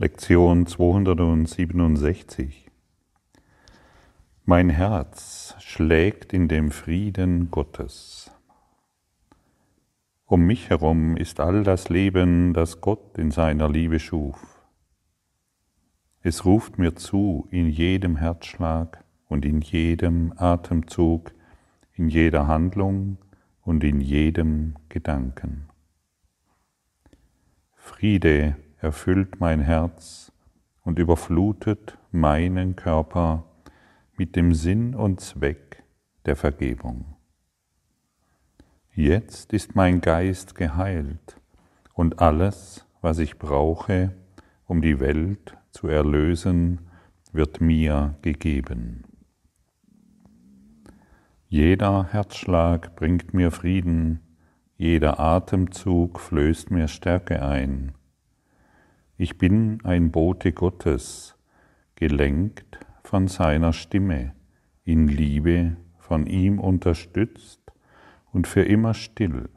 [0.00, 2.70] Lektion 267
[4.44, 8.30] Mein Herz schlägt in dem Frieden Gottes.
[10.24, 14.62] Um mich herum ist all das Leben, das Gott in seiner Liebe schuf.
[16.22, 21.32] Es ruft mir zu in jedem Herzschlag und in jedem Atemzug,
[21.94, 23.18] in jeder Handlung
[23.62, 25.68] und in jedem Gedanken.
[27.74, 30.32] Friede erfüllt mein Herz
[30.84, 33.44] und überflutet meinen Körper
[34.16, 35.82] mit dem Sinn und Zweck
[36.26, 37.16] der Vergebung.
[38.94, 41.40] Jetzt ist mein Geist geheilt
[41.94, 44.12] und alles, was ich brauche,
[44.66, 46.80] um die Welt zu erlösen,
[47.32, 49.04] wird mir gegeben.
[51.48, 54.20] Jeder Herzschlag bringt mir Frieden,
[54.76, 57.94] jeder Atemzug flößt mir Stärke ein,
[59.18, 61.36] ich bin ein Bote Gottes,
[61.96, 64.32] gelenkt von seiner Stimme,
[64.84, 67.60] in Liebe von ihm unterstützt
[68.32, 69.48] und für immer still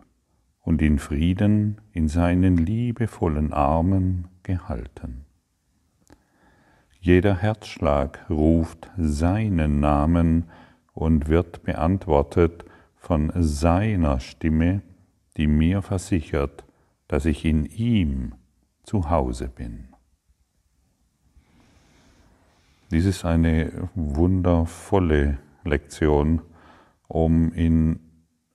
[0.62, 5.26] und in Frieden in seinen liebevollen Armen gehalten.
[7.00, 10.45] Jeder Herzschlag ruft seinen Namen
[10.94, 14.82] und wird beantwortet von seiner Stimme,
[15.38, 16.66] die mir versichert,
[17.08, 18.34] dass ich in ihm
[18.84, 19.90] zu Hause bin.
[22.92, 26.42] Dies ist eine wundervolle Lektion,
[27.08, 28.00] um in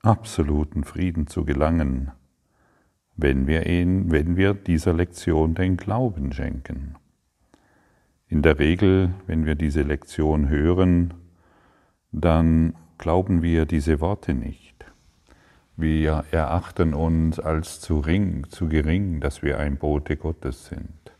[0.03, 2.13] absoluten Frieden zu gelangen,
[3.17, 6.97] wenn wir, ihn, wenn wir dieser Lektion den Glauben schenken.
[8.29, 11.15] In der Regel, wenn wir diese Lektion hören,
[12.13, 14.66] dann glauben wir diese Worte nicht.
[15.77, 21.13] Wir erachten uns als zu, ring, zu gering, dass wir ein Bote Gottes sind.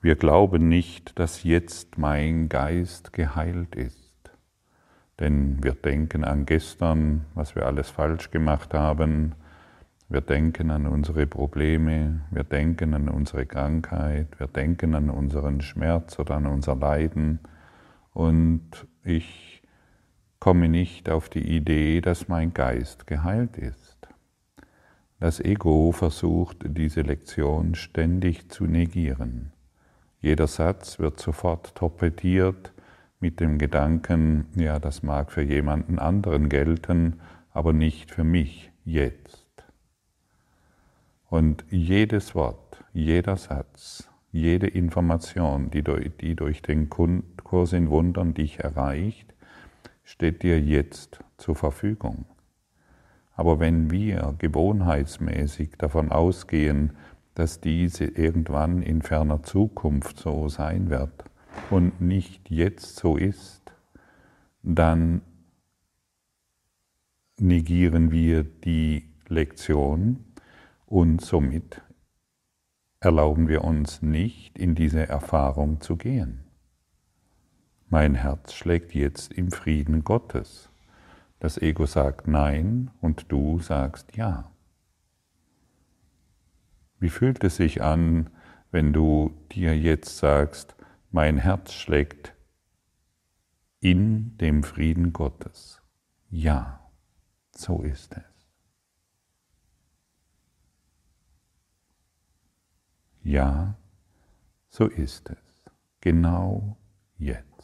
[0.00, 4.30] Wir glauben nicht, dass jetzt mein Geist geheilt ist.
[5.18, 9.34] Denn wir denken an gestern, was wir alles falsch gemacht haben.
[10.08, 16.20] Wir denken an unsere Probleme, wir denken an unsere Krankheit, wir denken an unseren Schmerz
[16.20, 17.40] oder an unser Leiden.
[18.12, 19.55] Und ich
[20.46, 24.06] komme nicht auf die Idee, dass mein Geist geheilt ist.
[25.18, 29.50] Das Ego versucht, diese Lektion ständig zu negieren.
[30.20, 32.72] Jeder Satz wird sofort torpediert
[33.18, 37.18] mit dem Gedanken, ja, das mag für jemanden anderen gelten,
[37.50, 39.48] aber nicht für mich jetzt.
[41.28, 49.32] Und jedes Wort, jeder Satz, jede Information, die durch, den Kurs in Wundern dich erreicht,
[50.06, 52.24] steht dir jetzt zur Verfügung.
[53.34, 56.92] Aber wenn wir gewohnheitsmäßig davon ausgehen,
[57.34, 61.24] dass diese irgendwann in ferner Zukunft so sein wird
[61.68, 63.74] und nicht jetzt so ist,
[64.62, 65.20] dann
[67.38, 70.24] negieren wir die Lektion
[70.86, 71.82] und somit
[73.00, 76.45] erlauben wir uns nicht in diese Erfahrung zu gehen.
[77.88, 80.68] Mein Herz schlägt jetzt im Frieden Gottes.
[81.38, 84.50] Das Ego sagt Nein und du sagst Ja.
[86.98, 88.30] Wie fühlt es sich an,
[88.72, 90.74] wenn du dir jetzt sagst,
[91.12, 92.34] mein Herz schlägt
[93.80, 95.80] in dem Frieden Gottes?
[96.28, 96.80] Ja,
[97.54, 98.24] so ist es.
[103.22, 103.76] Ja,
[104.68, 105.70] so ist es.
[106.00, 106.76] Genau
[107.18, 107.55] jetzt.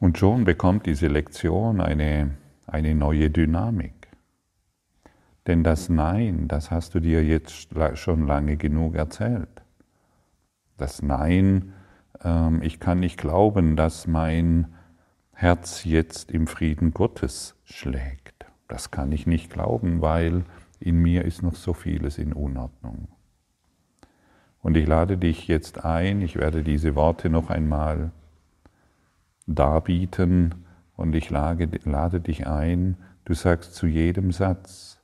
[0.00, 2.30] Und schon bekommt diese Lektion eine,
[2.66, 4.08] eine neue Dynamik.
[5.46, 9.62] Denn das Nein, das hast du dir jetzt schon lange genug erzählt.
[10.78, 11.74] Das Nein,
[12.24, 14.74] ähm, ich kann nicht glauben, dass mein
[15.32, 18.46] Herz jetzt im Frieden Gottes schlägt.
[18.68, 20.44] Das kann ich nicht glauben, weil
[20.78, 23.08] in mir ist noch so vieles in Unordnung.
[24.62, 28.12] Und ich lade dich jetzt ein, ich werde diese Worte noch einmal
[29.54, 30.66] darbieten
[30.96, 35.02] und ich lade, lade dich ein, du sagst zu jedem Satz,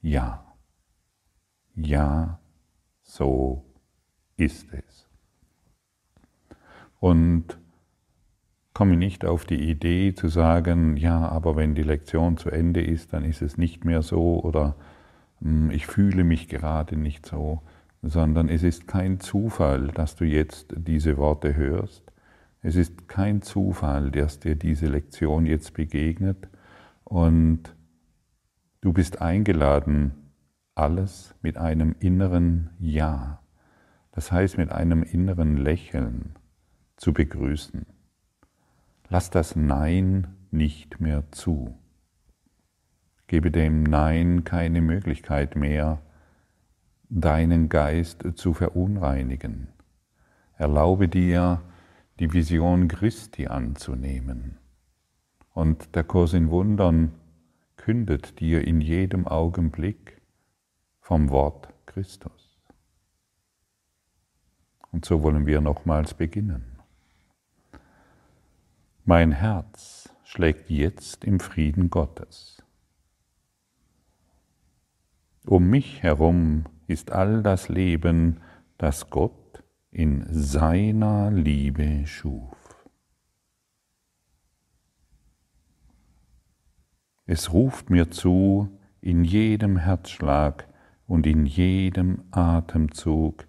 [0.00, 0.44] ja,
[1.74, 2.38] ja,
[3.02, 3.64] so
[4.36, 5.08] ist es.
[7.00, 7.58] Und
[8.72, 13.12] komme nicht auf die Idee zu sagen, ja, aber wenn die Lektion zu Ende ist,
[13.12, 14.74] dann ist es nicht mehr so oder
[15.40, 17.62] hm, ich fühle mich gerade nicht so,
[18.02, 22.03] sondern es ist kein Zufall, dass du jetzt diese Worte hörst,
[22.64, 26.48] es ist kein Zufall, dass dir diese Lektion jetzt begegnet
[27.04, 27.76] und
[28.80, 30.12] du bist eingeladen,
[30.74, 33.42] alles mit einem inneren Ja,
[34.12, 36.36] das heißt mit einem inneren Lächeln
[36.96, 37.84] zu begrüßen.
[39.10, 41.78] Lass das Nein nicht mehr zu.
[43.26, 46.00] Gebe dem Nein keine Möglichkeit mehr,
[47.10, 49.68] deinen Geist zu verunreinigen.
[50.56, 51.60] Erlaube dir,
[52.20, 54.58] die Vision Christi anzunehmen.
[55.52, 57.12] Und der Kurs in Wundern
[57.76, 60.20] kündet dir in jedem Augenblick
[61.00, 62.58] vom Wort Christus.
[64.90, 66.78] Und so wollen wir nochmals beginnen.
[69.04, 72.62] Mein Herz schlägt jetzt im Frieden Gottes.
[75.46, 78.40] Um mich herum ist all das Leben,
[78.78, 79.43] das Gott
[79.94, 82.56] in seiner Liebe schuf.
[87.26, 90.66] Es ruft mir zu in jedem Herzschlag
[91.06, 93.46] und in jedem Atemzug,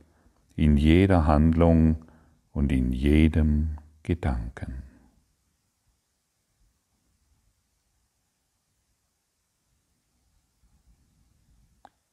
[0.56, 2.06] in jeder Handlung
[2.52, 4.84] und in jedem Gedanken.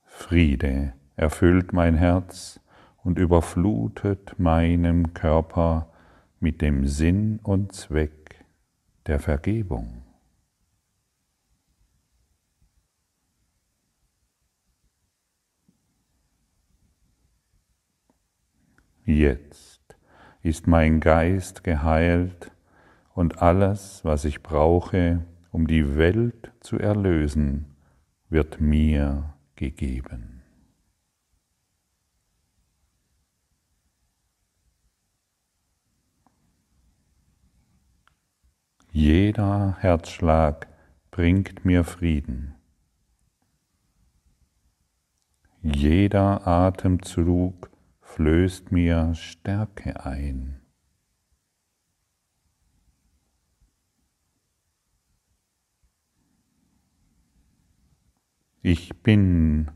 [0.06, 2.61] Friede erfüllt mein Herz
[3.04, 5.92] und überflutet meinem Körper
[6.40, 8.44] mit dem Sinn und Zweck
[9.06, 10.02] der Vergebung.
[19.04, 19.96] Jetzt
[20.42, 22.52] ist mein Geist geheilt
[23.14, 27.74] und alles, was ich brauche, um die Welt zu erlösen,
[28.28, 30.31] wird mir gegeben.
[38.94, 40.68] Jeder Herzschlag
[41.10, 42.54] bringt mir Frieden.
[45.62, 47.70] Jeder Atemzug
[48.02, 50.60] flößt mir Stärke ein.
[58.60, 59.70] Ich bin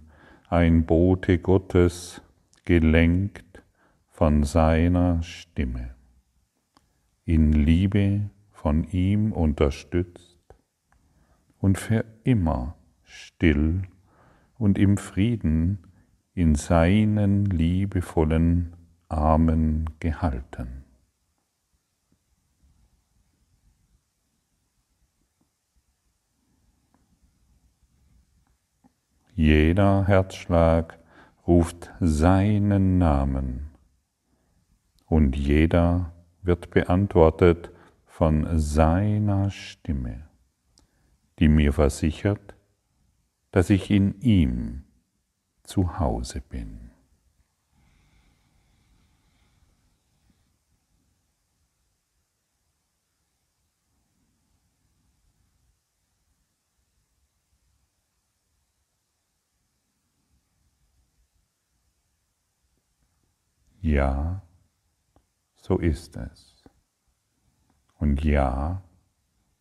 [0.51, 2.21] ein Bote Gottes,
[2.67, 3.62] gelenkt
[4.09, 5.95] von seiner Stimme,
[7.25, 8.29] in Liebe
[8.67, 10.41] von ihm unterstützt
[11.61, 12.75] und für immer
[13.05, 13.83] still
[14.59, 15.87] und im Frieden
[16.35, 18.75] in seinen liebevollen
[19.09, 20.83] Armen gehalten.
[29.37, 30.99] Jeder Herzschlag
[31.47, 33.71] ruft seinen Namen
[35.07, 36.12] und jeder
[36.43, 37.71] wird beantwortet
[38.17, 40.27] von seiner Stimme,
[41.39, 42.55] die mir versichert,
[43.51, 44.85] dass ich in ihm
[45.65, 46.93] zu Hause bin.
[63.83, 64.41] Ja,
[65.57, 66.56] so ist es.
[67.99, 68.83] Und ja,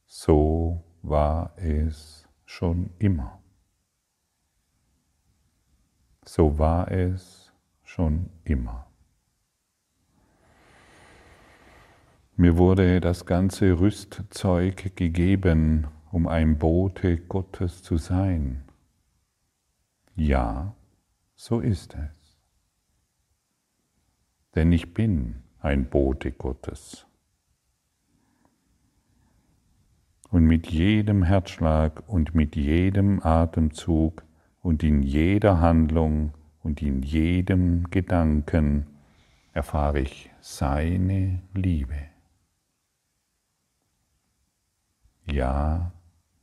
[0.05, 3.41] so war es schon immer.
[6.23, 7.53] So war es
[7.83, 8.87] schon immer.
[12.35, 18.65] Mir wurde das ganze Rüstzeug gegeben, um ein Bote Gottes zu sein.
[20.15, 20.75] Ja,
[21.35, 22.37] so ist es.
[24.55, 27.05] Denn ich bin ein Bote Gottes.
[30.35, 34.25] Und mit jedem Herzschlag und mit jedem Atemzug
[34.61, 38.85] und in jeder Handlung und in jedem Gedanken
[39.53, 41.95] erfahre ich seine Liebe.
[45.31, 45.93] Ja,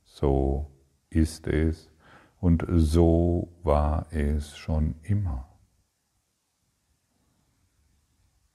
[0.03, 0.71] so
[1.11, 1.91] ist es
[2.39, 5.47] und so war es schon immer.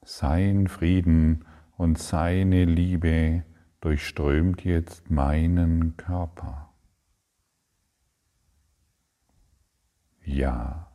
[0.03, 1.45] Sein Frieden
[1.77, 3.45] und seine Liebe
[3.81, 6.73] durchströmt jetzt meinen Körper.
[10.25, 10.93] Ja,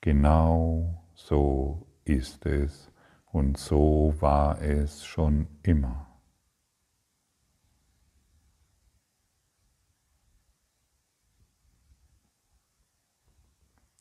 [0.00, 2.90] genau so ist es
[3.26, 6.06] und so war es schon immer.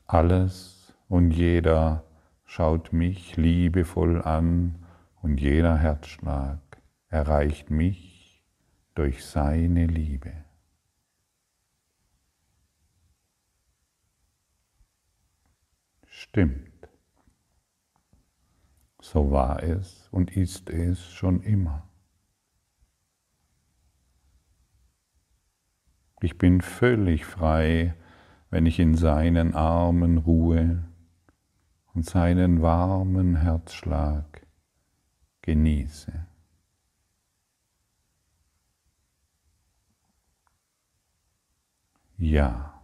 [0.08, 2.04] Alles und jeder
[2.46, 4.86] schaut mich liebevoll an
[5.22, 6.60] und jeder Herzschlag
[7.10, 8.44] erreicht mich
[8.94, 10.46] durch seine Liebe.
[16.36, 16.90] stimmt.
[19.02, 21.88] So war es und ist es schon immer.
[26.22, 27.96] Ich bin völlig frei,
[28.50, 30.84] wenn ich in seinen Armen ruhe
[31.94, 34.46] und seinen warmen Herzschlag
[35.42, 36.28] genieße.
[42.17, 42.81] Ja,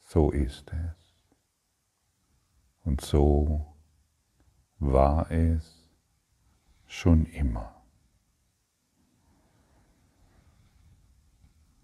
[0.00, 1.00] so ist es.
[2.82, 3.76] Und so
[4.78, 5.90] war es
[6.86, 7.80] schon immer.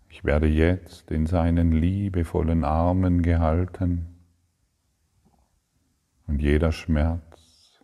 [0.09, 4.17] Ich werde jetzt in seinen liebevollen Armen gehalten
[6.27, 7.83] und jeder Schmerz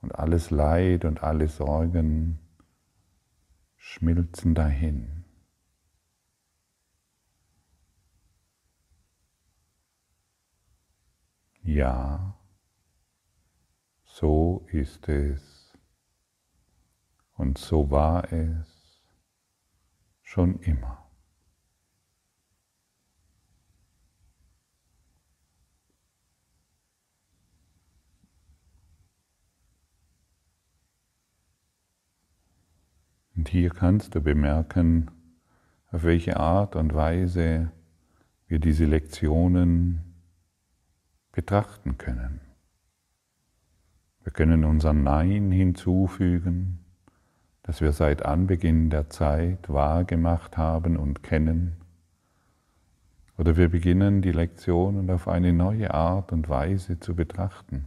[0.00, 2.40] und alles Leid und alle Sorgen
[3.76, 5.21] schmilzen dahin.
[11.64, 12.36] Ja,
[14.04, 15.72] so ist es
[17.36, 19.00] und so war es
[20.22, 21.08] schon immer.
[33.36, 35.10] Und hier kannst du bemerken,
[35.92, 37.70] auf welche Art und Weise
[38.48, 40.11] wir diese Lektionen
[41.32, 42.40] betrachten können.
[44.22, 46.84] Wir können unser Nein hinzufügen,
[47.62, 51.76] das wir seit Anbeginn der Zeit wahrgemacht haben und kennen.
[53.36, 57.86] Oder wir beginnen die Lektionen auf eine neue Art und Weise zu betrachten.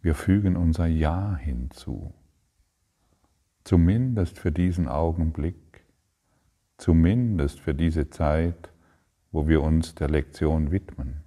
[0.00, 2.14] Wir fügen unser Ja hinzu
[3.64, 5.84] zumindest für diesen Augenblick,
[6.78, 8.72] zumindest für diese Zeit,
[9.30, 11.22] wo wir uns der Lektion widmen,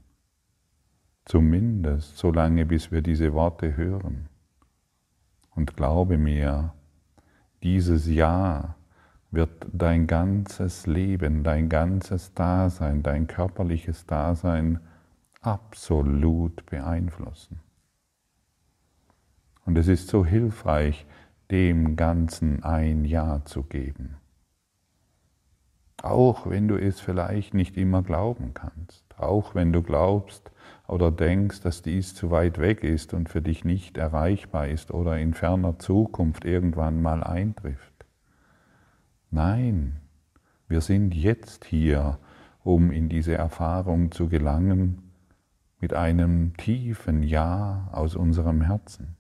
[1.26, 4.30] zumindest so lange, bis wir diese Worte hören.
[5.56, 6.74] Und glaube mir,
[7.64, 8.76] dieses Ja
[9.32, 14.80] wird dein ganzes Leben, dein ganzes Dasein, dein körperliches Dasein
[15.42, 17.60] absolut beeinflussen.
[19.66, 21.06] Und es ist so hilfreich,
[21.52, 24.18] dem Ganzen ein Ja zu geben.
[26.02, 30.52] Auch wenn du es vielleicht nicht immer glauben kannst, auch wenn du glaubst
[30.88, 35.18] oder denkst, dass dies zu weit weg ist und für dich nicht erreichbar ist oder
[35.18, 38.06] in ferner Zukunft irgendwann mal eintrifft.
[39.32, 40.02] Nein,
[40.68, 42.20] wir sind jetzt hier,
[42.64, 45.12] um in diese Erfahrung zu gelangen
[45.80, 49.16] mit einem tiefen Ja aus unserem Herzen.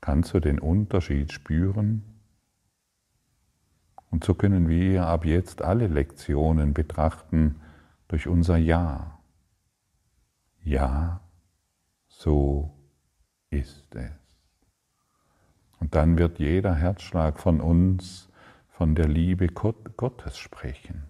[0.00, 2.17] Kannst du den Unterschied spüren?
[4.10, 7.60] Und so können wir ab jetzt alle Lektionen betrachten
[8.08, 9.18] durch unser Ja.
[10.62, 11.20] Ja,
[12.06, 12.74] so
[13.50, 14.10] ist es.
[15.80, 18.28] Und dann wird jeder Herzschlag von uns
[18.70, 21.04] von der Liebe Gottes sprechen.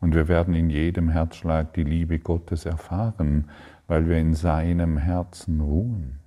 [0.00, 3.50] Und wir werden in jedem Herzschlag die Liebe Gottes erfahren,
[3.86, 6.20] weil wir in seinem Herzen ruhen.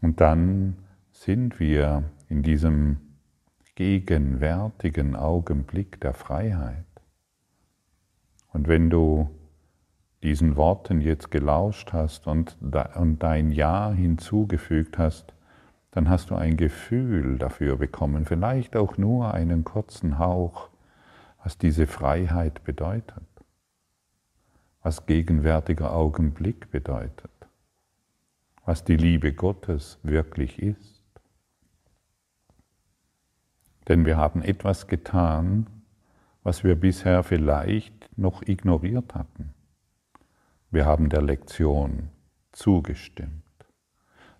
[0.00, 0.76] Und dann
[1.10, 2.98] sind wir in diesem
[3.74, 6.84] gegenwärtigen Augenblick der Freiheit.
[8.52, 9.30] Und wenn du
[10.22, 15.32] diesen Worten jetzt gelauscht hast und, dein Ja hinzugefügt hast,
[15.90, 20.70] dann hast du ein Gefühl dafür bekommen, vielleicht auch nur einen kurzen Hauch,
[21.42, 23.24] was diese Freiheit bedeutet,
[24.82, 27.37] was gegenwärtiger Augenblick bedeutet
[28.68, 31.02] was die Liebe Gottes wirklich ist.
[33.88, 35.70] Denn wir haben etwas getan,
[36.42, 39.54] was wir bisher vielleicht noch ignoriert hatten.
[40.70, 42.10] Wir haben der Lektion
[42.52, 43.42] zugestimmt.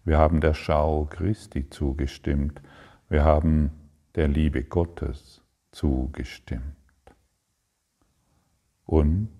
[0.04, 2.60] Wir haben der Schau Christi zugestimmt.
[3.08, 3.70] Wir haben
[4.14, 5.42] der Liebe Gottes
[5.72, 6.76] zugestimmt.
[8.84, 9.30] Und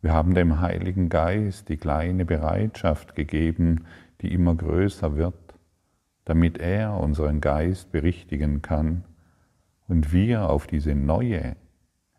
[0.00, 3.84] wir haben dem Heiligen Geist die kleine Bereitschaft gegeben,
[4.22, 5.34] die immer größer wird,
[6.24, 9.04] damit er unseren Geist berichtigen kann
[9.88, 11.56] und wir auf diese neue,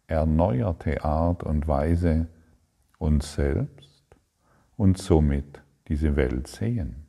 [0.07, 2.27] erneuerte Art und Weise
[2.99, 4.03] uns selbst
[4.75, 7.05] und somit diese Welt sehen.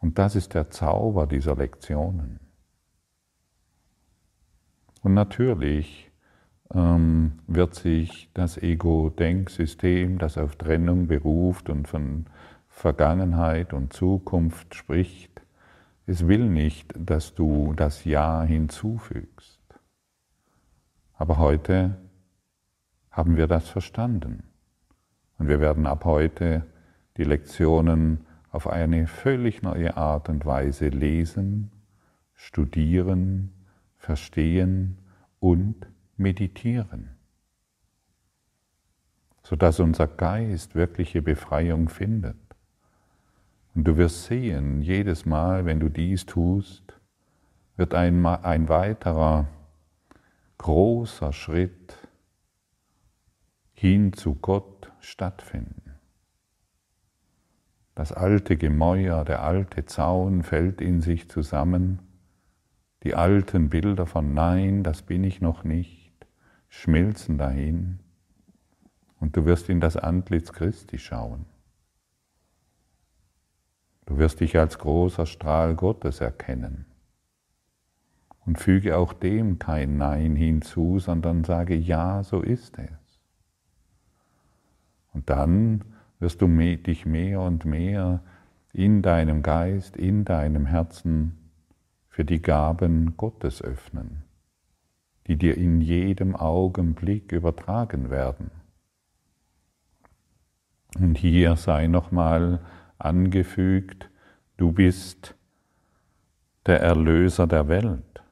[0.00, 2.40] Und das ist der Zauber dieser Lektionen.
[5.02, 6.10] Und natürlich
[6.74, 12.26] ähm, wird sich das Ego-Denksystem, das auf Trennung beruft und von
[12.76, 15.40] Vergangenheit und Zukunft spricht,
[16.06, 19.58] Es will nicht, dass du das Ja hinzufügst.
[21.14, 21.96] Aber heute
[23.10, 24.42] haben wir das verstanden.
[25.38, 26.66] Und wir werden ab heute
[27.16, 31.72] die Lektionen auf eine völlig neue Art und Weise lesen,
[32.34, 33.54] studieren,
[33.96, 34.98] verstehen
[35.40, 35.86] und
[36.18, 37.16] meditieren,
[39.42, 42.45] sodass unser Geist wirkliche Befreiung findet.
[43.76, 46.98] Und du wirst sehen, jedes Mal, wenn du dies tust,
[47.76, 49.48] wird ein, ein weiterer
[50.56, 52.08] großer Schritt
[53.74, 55.94] hin zu Gott stattfinden.
[57.94, 62.00] Das alte Gemäuer, der alte Zaun fällt in sich zusammen.
[63.02, 66.14] Die alten Bilder von Nein, das bin ich noch nicht,
[66.70, 68.00] schmilzen dahin.
[69.20, 71.44] Und du wirst in das Antlitz Christi schauen.
[74.06, 76.86] Du wirst dich als großer Strahl Gottes erkennen.
[78.46, 83.20] Und füge auch dem kein Nein hinzu, sondern sage, ja, so ist es.
[85.12, 85.84] Und dann
[86.20, 88.22] wirst du dich mehr und mehr
[88.72, 91.36] in deinem Geist, in deinem Herzen
[92.08, 94.22] für die Gaben Gottes öffnen,
[95.26, 98.50] die dir in jedem Augenblick übertragen werden.
[100.98, 102.60] Und hier sei nochmal
[102.98, 104.10] angefügt,
[104.56, 105.34] du bist
[106.66, 108.22] der Erlöser der Welt.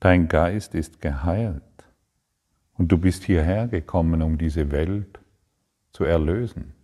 [0.00, 1.62] Dein Geist ist geheilt
[2.74, 5.20] und du bist hierher gekommen, um diese Welt
[5.92, 6.74] zu erlösen.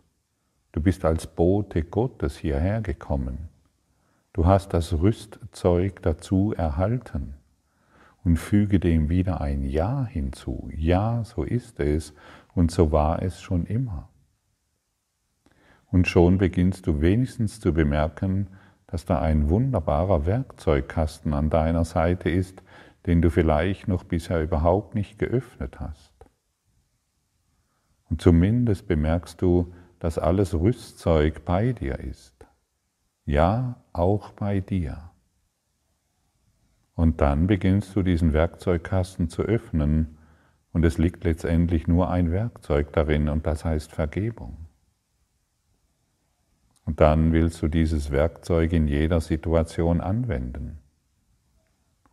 [0.73, 3.49] Du bist als Bote Gottes hierher gekommen.
[4.33, 7.35] Du hast das Rüstzeug dazu erhalten
[8.25, 10.69] und füge dem wieder ein Ja hinzu.
[10.77, 12.15] Ja, so ist es
[12.55, 14.09] und so war es schon immer.
[15.91, 18.49] Und schon beginnst du wenigstens zu bemerken,
[18.87, 22.63] dass da ein wunderbarer Werkzeugkasten an deiner Seite ist,
[23.07, 26.13] den du vielleicht noch bisher überhaupt nicht geöffnet hast.
[28.11, 32.47] Und zumindest bemerkst du, dass alles Rüstzeug bei dir ist.
[33.25, 35.11] Ja, auch bei dir.
[36.95, 40.19] Und dann beginnst du diesen Werkzeugkasten zu öffnen
[40.73, 44.68] und es liegt letztendlich nur ein Werkzeug darin und das heißt Vergebung.
[46.99, 50.81] Dann willst du dieses Werkzeug in jeder Situation anwenden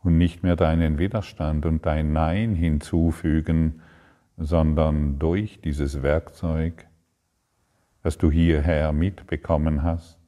[0.04, 3.82] und nicht mehr deinen Widerstand und dein Nein hinzufügen,
[4.38, 6.86] sondern durch dieses Werkzeug,
[8.04, 10.20] das du hierher mitbekommen hast,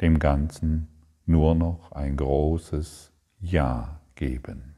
[0.00, 0.88] dem Ganzen
[1.24, 4.74] nur noch ein großes Ja geben.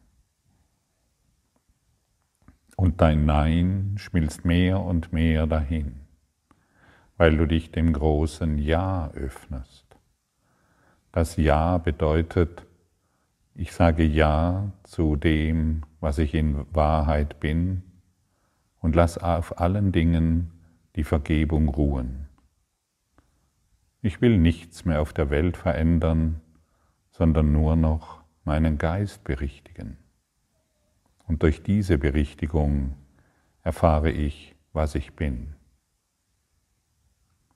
[2.77, 6.03] Und dein Nein schmilzt mehr und mehr dahin,
[7.17, 9.87] weil du dich dem großen Ja öffnest.
[11.13, 12.67] Das Ja bedeutet,
[13.55, 17.83] ich sage Ja zu dem, was ich in Wahrheit bin,
[18.81, 20.51] und lass auf allen Dingen
[20.97, 22.29] die Vergebung ruhen.
[24.01, 26.41] Ich will nichts mehr auf der Welt verändern,
[27.11, 29.99] sondern nur noch meinen Geist berichtigen.
[31.29, 32.97] Und durch diese Berichtigung
[33.63, 35.55] erfahre ich, was ich bin.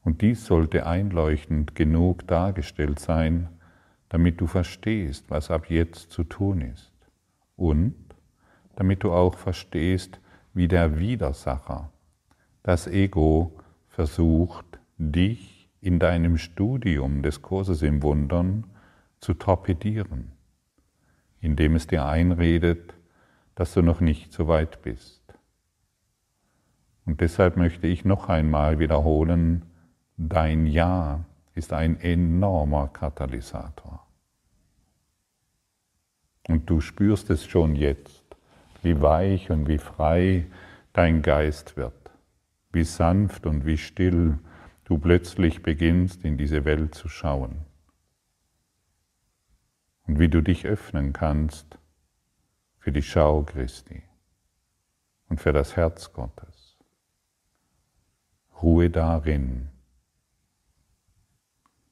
[0.07, 3.49] Und dies sollte einleuchtend genug dargestellt sein,
[4.09, 6.92] damit du verstehst, was ab jetzt zu tun ist.
[7.57, 7.97] Und
[8.77, 10.21] damit du auch verstehst,
[10.55, 11.90] wie der Widersacher.
[12.62, 18.62] Das Ego versucht, dich in deinem Studium des Kurses im Wundern
[19.19, 20.31] zu torpedieren,
[21.40, 22.95] indem es dir einredet,
[23.57, 25.35] dass du noch nicht so weit bist.
[27.07, 29.64] Und deshalb möchte ich noch einmal wiederholen,
[30.17, 31.25] dein Ja
[31.55, 34.07] ist ein enormer Katalysator.
[36.49, 38.25] Und du spürst es schon jetzt
[38.83, 40.47] wie weich und wie frei
[40.93, 42.11] dein Geist wird,
[42.73, 44.39] wie sanft und wie still
[44.85, 47.65] du plötzlich beginnst in diese Welt zu schauen
[50.07, 51.79] und wie du dich öffnen kannst
[52.79, 54.05] für die Schau Christi
[55.29, 56.77] und für das Herz Gottes.
[58.63, 59.69] Ruhe darin,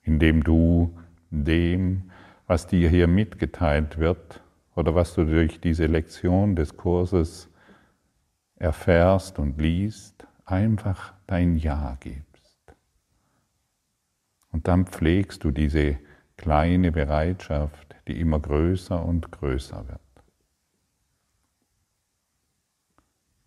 [0.05, 0.97] indem du
[1.31, 2.11] dem,
[2.47, 4.43] was dir hier mitgeteilt wird,
[4.77, 7.49] oder was du durch diese Lektion des Kurses
[8.57, 12.75] erfährst und liest, einfach dein Ja gibst.
[14.51, 15.99] Und dann pflegst du diese
[16.37, 20.01] kleine Bereitschaft, die immer größer und größer wird.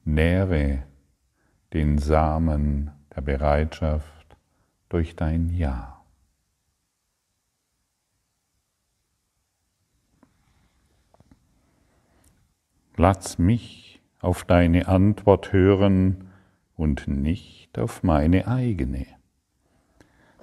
[0.04, 0.84] Nähre
[1.74, 4.38] den Samen der Bereitschaft
[4.90, 5.97] durch dein Ja.
[13.00, 16.32] Lass mich auf deine Antwort hören
[16.76, 19.06] und nicht auf meine eigene.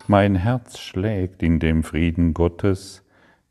[0.07, 3.05] Mein Herz schlägt in dem Frieden Gottes,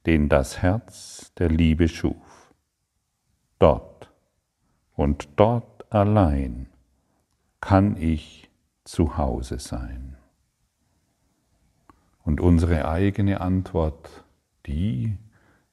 [0.05, 2.53] den das Herz der Liebe schuf.
[3.59, 4.09] Dort
[4.95, 6.67] und dort allein
[7.59, 8.49] kann ich
[8.85, 10.15] zu Hause sein.
[12.23, 14.23] Und unsere eigene Antwort,
[14.65, 15.17] die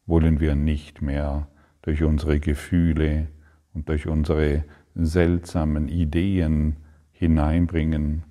[0.06, 1.46] wollen wir nicht mehr
[1.82, 3.28] durch unsere Gefühle
[3.74, 4.64] und durch unsere
[4.94, 6.76] seltsamen Ideen
[7.12, 8.24] hineinbringen.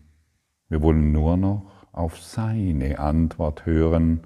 [0.68, 4.22] Wir wollen nur noch auf seine Antwort hören,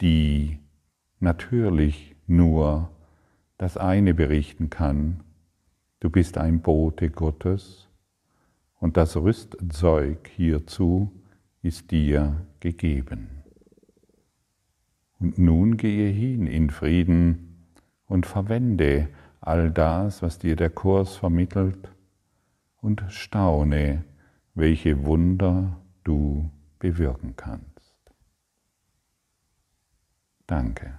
[0.00, 0.58] die
[1.20, 2.90] natürlich nur
[3.56, 5.24] das eine berichten kann,
[6.00, 7.88] du bist ein Bote Gottes
[8.78, 11.10] und das Rüstzeug hierzu
[11.62, 13.28] ist dir gegeben.
[15.18, 17.47] Und nun gehe hin in Frieden
[18.08, 19.08] und verwende
[19.40, 21.92] all das, was dir der Kurs vermittelt,
[22.80, 24.04] und staune,
[24.54, 27.68] welche Wunder du bewirken kannst.
[30.46, 30.98] Danke.